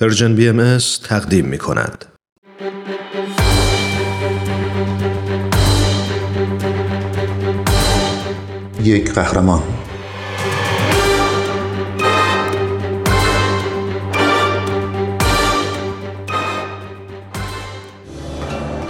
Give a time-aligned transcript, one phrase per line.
[0.00, 2.04] پرژن بی ام تقدیم می کند.
[8.82, 9.62] یک قهرمان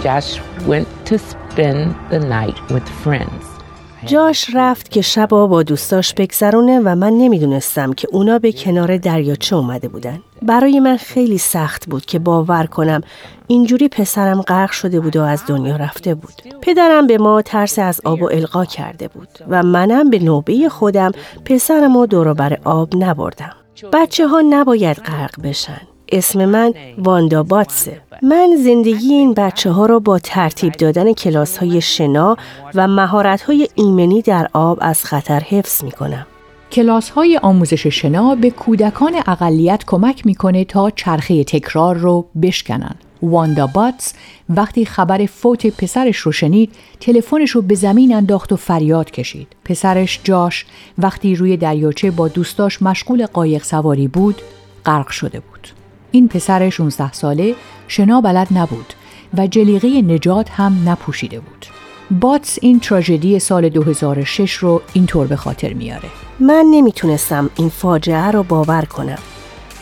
[0.03, 3.58] Josh went to spend the night with friends.
[4.05, 9.55] جاش رفت که شبا با دوستاش بگذرونه و من نمی‌دونستم که اونا به کنار دریاچه
[9.55, 10.19] اومده بودن.
[10.41, 13.01] برای من خیلی سخت بود که باور کنم
[13.47, 16.33] اینجوری پسرم غرق شده بود و از دنیا رفته بود.
[16.61, 21.11] پدرم به ما ترس از آب و القا کرده بود و منم به نوبه خودم
[21.45, 23.55] پسرم رو دور آب نبردم.
[23.93, 25.81] بچه ها نباید غرق بشن.
[26.11, 28.01] اسم من واندا باتسه.
[28.21, 32.37] من زندگی این بچه ها را با ترتیب دادن کلاس های شنا
[32.75, 36.27] و مهارت های ایمنی در آب از خطر حفظ می کنم.
[36.71, 42.95] کلاس های آموزش شنا به کودکان اقلیت کمک می‌کنه تا چرخه تکرار رو بشکنن.
[43.23, 44.13] واندا باتس
[44.49, 49.47] وقتی خبر فوت پسرش رو شنید تلفنش رو به زمین انداخت و فریاد کشید.
[49.65, 50.65] پسرش جاش
[50.97, 54.41] وقتی روی دریاچه با دوستاش مشغول قایق سواری بود
[54.85, 55.78] غرق شده بود.
[56.11, 57.55] این پسر 16 ساله
[57.87, 58.93] شنا بلد نبود
[59.37, 61.65] و جلیقه نجات هم نپوشیده بود.
[62.11, 66.09] باتس این تراژدی سال 2006 رو اینطور به خاطر میاره.
[66.39, 69.19] من نمی‌تونستم این فاجعه رو باور کنم.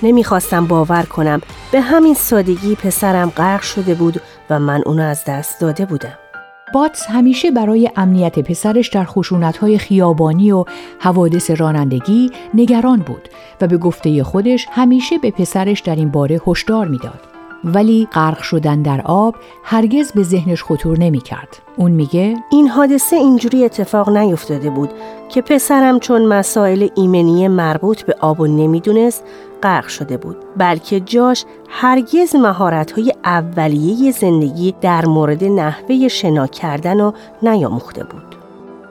[0.04, 5.62] نمی‌خواستم باور کنم به همین سادگی پسرم غرق شده بود و من اونو از دست
[5.62, 6.18] داده بودم.
[6.74, 10.66] باتس همیشه برای امنیت پسرش در خشونت‌های خیابانی و
[11.00, 13.30] حوادث رانندگی نگران بود
[13.62, 17.20] و به گفته خودش همیشه به پسرش در این باره هشدار می‌داد.
[17.64, 21.58] ولی غرق شدن در آب هرگز به ذهنش خطور نمی کرد.
[21.76, 24.90] اون میگه این حادثه اینجوری اتفاق نیفتاده بود
[25.30, 29.24] که پسرم چون مسائل ایمنی مربوط به آب و نمی‌دونست
[29.64, 32.36] غرق شده بود بلکه جاش هرگز
[32.96, 38.36] های اولیه زندگی در مورد نحوه شنا کردن و نیاموخته بود.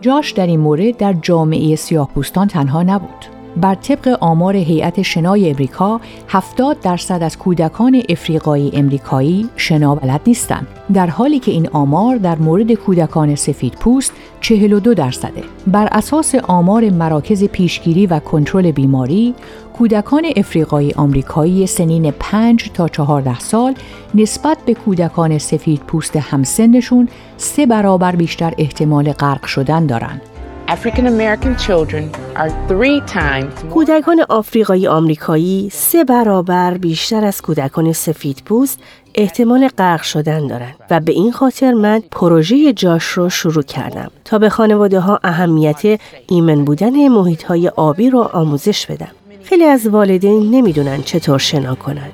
[0.00, 3.35] جاش در این مورد در جامعه سیاهپوستان تنها نبود.
[3.56, 10.66] بر طبق آمار هیئت شنای امریکا 70 درصد از کودکان افریقایی امریکایی شنا بلد نیستند.
[10.92, 15.42] در حالی که این آمار در مورد کودکان سفید پوست 42 درصده.
[15.66, 19.34] بر اساس آمار مراکز پیشگیری و کنترل بیماری
[19.78, 23.74] کودکان افریقایی آمریکایی سنین 5 تا 14 سال
[24.14, 30.35] نسبت به کودکان سفید پوست همسنشون سه برابر بیشتر احتمال غرق شدن دارند.
[30.68, 38.42] African American children are three times کودکان آفریقایی آمریکایی سه برابر بیشتر از کودکان سفید
[38.44, 38.78] پوست
[39.14, 44.38] احتمال غرق شدن دارند و به این خاطر من پروژه جاش رو شروع کردم تا
[44.38, 49.10] به خانواده ها اهمیت ایمن بودن محیط های آبی رو آموزش بدم.
[49.44, 52.12] خیلی از والدین نمی‌دونن چطور شنا کنند.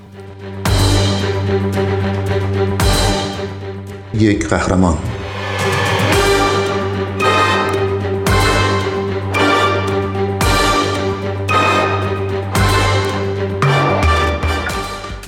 [4.14, 4.98] یک قهرمان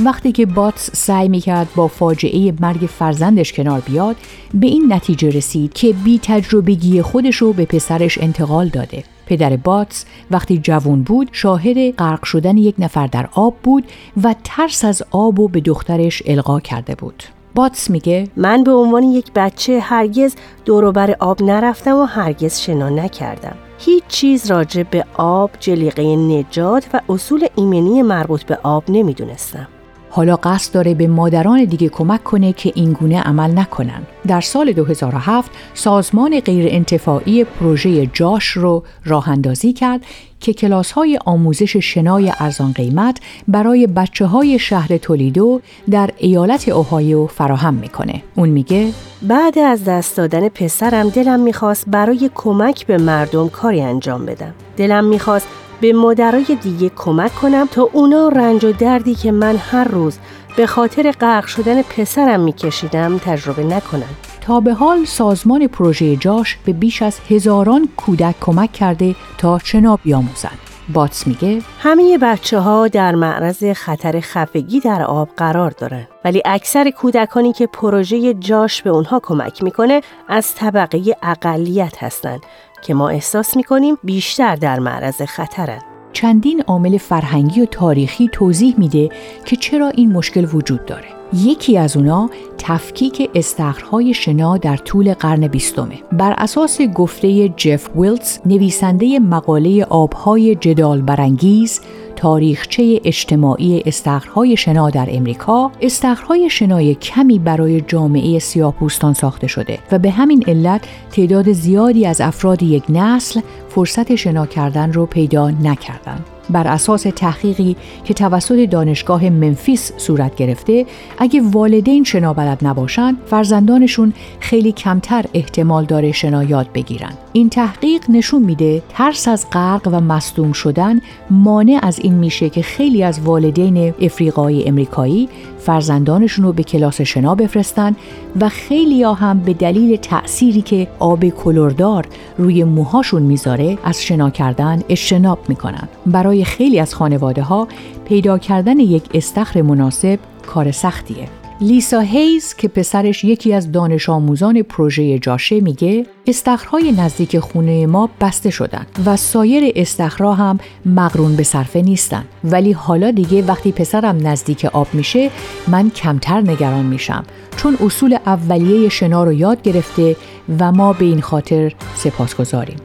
[0.05, 4.17] وقتی که باتس سعی می‌کرد با فاجعه مرگ فرزندش کنار بیاد
[4.55, 9.05] به این نتیجه رسید که بی تجربگی خودش رو به پسرش انتقال داده.
[9.27, 13.85] پدر باتس وقتی جوون بود شاهد غرق شدن یک نفر در آب بود
[14.23, 17.23] و ترس از آب و به دخترش القا کرده بود.
[17.55, 20.35] باتس میگه من به عنوان یک بچه هرگز
[20.65, 23.57] دوروبر آب نرفتم و هرگز شنا نکردم.
[23.79, 29.69] هیچ چیز راجع به آب، جلیقه نجات و اصول ایمنی مربوط به آب نمی‌دونستم.
[30.17, 34.03] حالا قصد داره به مادران دیگه کمک کنه که اینگونه عمل نکنن.
[34.27, 40.01] در سال 2007 سازمان غیر انتفاعی پروژه جاش رو راه اندازی کرد
[40.41, 45.61] که کلاس های آموزش شنای ارزان قیمت برای بچه های شهر تولیدو
[45.91, 48.23] در ایالت اوهایو فراهم می‌کنه.
[48.35, 48.93] اون میگه
[49.23, 54.55] بعد از دست دادن پسرم دلم می‌خواست برای کمک به مردم کاری انجام بدم.
[54.77, 55.47] دلم می‌خواست
[55.81, 60.19] به مادرای دیگه کمک کنم تا اونا رنج و دردی که من هر روز
[60.57, 64.15] به خاطر غرق شدن پسرم میکشیدم تجربه نکنن.
[64.41, 69.97] تا به حال سازمان پروژه جاش به بیش از هزاران کودک کمک کرده تا شنا
[69.97, 70.64] بیاموزند.
[70.93, 76.91] باتس میگه همه بچه ها در معرض خطر خفگی در آب قرار دارن ولی اکثر
[76.91, 82.41] کودکانی که پروژه جاش به اونها کمک می‌کنه از طبقه اقلیت هستند
[82.83, 85.83] که ما احساس می‌کنیم بیشتر در معرض خطرن.
[86.13, 89.09] چندین عامل فرهنگی و تاریخی توضیح میده
[89.45, 91.14] که چرا این مشکل وجود داره.
[91.35, 95.99] یکی از اونا تفکیک استخرهای شنا در طول قرن بیستمه.
[96.13, 101.81] بر اساس گفته جف ویلتس نویسنده مقاله آبهای جدال برانگیز
[102.17, 109.99] تاریخچه اجتماعی استخرهای شنا در امریکا استخرهای شنای کمی برای جامعه سیاهپوستان ساخته شده و
[109.99, 110.81] به همین علت
[111.11, 116.27] تعداد زیادی از افراد یک نسل فرصت شنا کردن رو پیدا نکردند.
[116.51, 120.87] بر اساس تحقیقی که توسط دانشگاه منفیس صورت گرفته
[121.19, 128.05] اگه والدین شنا بلد نباشن فرزندانشون خیلی کمتر احتمال داره شنا یاد بگیرن این تحقیق
[128.09, 131.01] نشون میده ترس از غرق و مصدوم شدن
[131.31, 135.29] مانع از این میشه که خیلی از والدین افریقایی امریکایی
[135.59, 137.97] فرزندانشون رو به کلاس شنا بفرستن
[138.41, 142.07] و خیلی ها هم به دلیل تأثیری که آب کلوردار
[142.39, 145.89] روی موهاشون می‌ذاره از شنا کردن اجتناب می‌کنن.
[146.07, 147.69] برای خیلی از خانواده ها
[148.05, 151.29] پیدا کردن یک استخر مناسب کار سختیه.
[151.65, 158.11] لیسا هیز که پسرش یکی از دانش آموزان پروژه جاشه میگه استخرهای نزدیک خونه ما
[158.21, 164.27] بسته شدن و سایر استخرها هم مقرون به صرفه نیستن ولی حالا دیگه وقتی پسرم
[164.27, 165.31] نزدیک آب میشه
[165.69, 167.25] من کمتر نگران میشم
[167.57, 170.17] چون اصول اولیه شنا رو یاد گرفته
[170.59, 172.77] و ما به این خاطر سپاسگزاریم.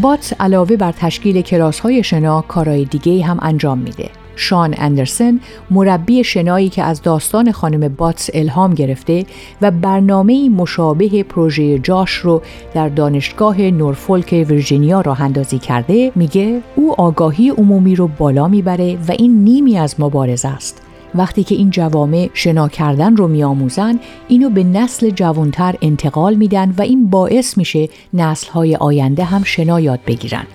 [0.00, 4.10] بات علاوه بر تشکیل کلاس های شنا کارهای دیگه هم انجام میده.
[4.36, 9.26] شان اندرسن مربی شنایی که از داستان خانم باتس الهام گرفته
[9.62, 12.42] و برنامه مشابه پروژه جاش رو
[12.74, 19.12] در دانشگاه نورفولک ویرجینیا راه اندازی کرده میگه او آگاهی عمومی رو بالا می‌بره و
[19.18, 24.64] این نیمی از مبارزه است وقتی که این جوامع شنا کردن رو میآموزن اینو به
[24.64, 30.46] نسل جوانتر انتقال میدن و این باعث میشه نسلهای آینده هم شنا یاد بگیرن.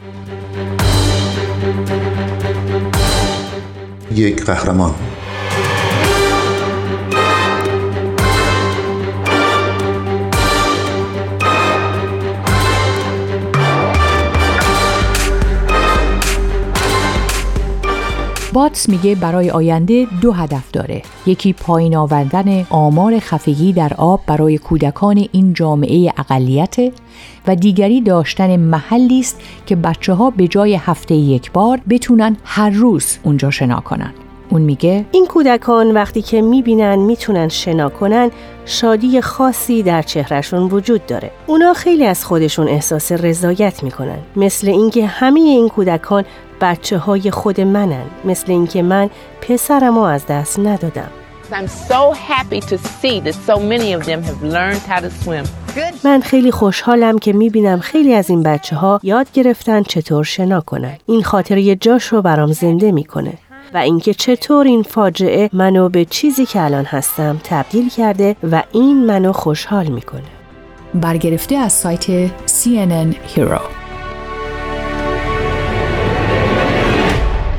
[4.15, 4.91] یک قهرمان.
[18.55, 21.01] باتس میگه برای آینده دو هدف داره.
[21.25, 26.75] یکی پایین آوردن آمار خفگی در آب برای کودکان این جامعه اقلیت
[27.47, 32.69] و دیگری داشتن محلی است که بچه ها به جای هفته یک بار بتونن هر
[32.69, 34.13] روز اونجا شنا کنن.
[34.49, 38.31] اون میگه این کودکان وقتی که می‌بینن می‌تونن شنا کنن
[38.65, 41.31] شادی خاصی در چهرهشون وجود داره.
[41.47, 44.17] اونا خیلی از خودشون احساس رضایت می‌کنن.
[44.35, 46.23] مثل اینکه همه این کودکان
[46.61, 49.09] بچه های خود منن مثل اینکه من
[49.41, 51.09] پسرمو از دست ندادم
[56.03, 60.97] من خیلی خوشحالم که می‌بینم خیلی از این بچه ها یاد گرفتن چطور شنا کنن.
[61.05, 63.33] این خاطره جاش رو برام زنده می‌کنه.
[63.73, 69.05] و اینکه چطور این فاجعه منو به چیزی که الان هستم تبدیل کرده و این
[69.05, 70.21] منو خوشحال می‌کنه.
[70.93, 73.84] برگرفته از سایت CNN Hero